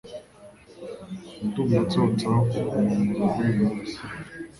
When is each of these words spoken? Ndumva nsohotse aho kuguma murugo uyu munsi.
Ndumva 1.45 1.77
nsohotse 1.85 2.23
aho 2.29 2.41
kuguma 2.51 2.85
murugo 2.85 3.23
uyu 3.41 3.53
munsi. 3.59 3.99